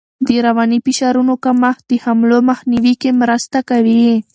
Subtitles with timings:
[0.27, 4.13] د رواني فشارونو کمښت د حملو مخنیوی کې مرسته کوي.